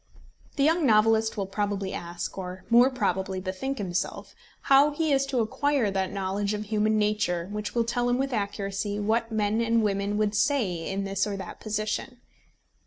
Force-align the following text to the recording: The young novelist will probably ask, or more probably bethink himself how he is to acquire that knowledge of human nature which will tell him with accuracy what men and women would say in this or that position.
The 0.55 0.63
young 0.63 0.83
novelist 0.83 1.37
will 1.37 1.45
probably 1.45 1.93
ask, 1.93 2.35
or 2.35 2.63
more 2.71 2.89
probably 2.89 3.39
bethink 3.39 3.77
himself 3.77 4.33
how 4.61 4.89
he 4.89 5.11
is 5.13 5.27
to 5.27 5.41
acquire 5.41 5.91
that 5.91 6.11
knowledge 6.11 6.55
of 6.55 6.63
human 6.63 6.97
nature 6.97 7.47
which 7.51 7.75
will 7.75 7.83
tell 7.85 8.09
him 8.09 8.17
with 8.17 8.33
accuracy 8.33 8.99
what 8.99 9.31
men 9.31 9.61
and 9.61 9.83
women 9.83 10.17
would 10.17 10.33
say 10.33 10.89
in 10.89 11.03
this 11.03 11.27
or 11.27 11.37
that 11.37 11.59
position. 11.59 12.17